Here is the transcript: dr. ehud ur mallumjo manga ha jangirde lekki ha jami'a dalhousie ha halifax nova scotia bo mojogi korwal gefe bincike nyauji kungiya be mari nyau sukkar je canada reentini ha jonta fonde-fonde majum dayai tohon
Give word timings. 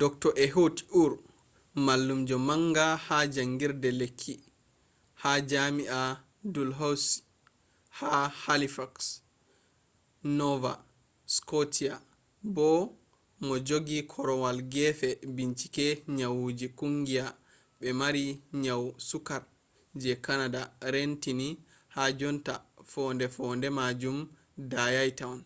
dr. 0.00 0.30
ehud 0.44 0.74
ur 1.02 1.10
mallumjo 1.86 2.36
manga 2.48 2.86
ha 3.06 3.16
jangirde 3.34 3.90
lekki 4.00 4.34
ha 5.22 5.30
jami'a 5.50 6.00
dalhousie 6.54 7.22
ha 7.98 8.12
halifax 8.42 8.92
nova 10.38 10.72
scotia 11.36 11.94
bo 12.54 12.68
mojogi 13.46 13.98
korwal 14.12 14.58
gefe 14.74 15.10
bincike 15.36 15.86
nyauji 16.18 16.66
kungiya 16.78 17.26
be 17.80 17.88
mari 18.00 18.24
nyau 18.64 18.84
sukkar 19.08 19.42
je 20.00 20.12
canada 20.24 20.62
reentini 20.92 21.48
ha 21.94 22.02
jonta 22.18 22.54
fonde-fonde 22.92 23.68
majum 23.78 24.16
dayai 24.72 25.10
tohon 25.18 25.40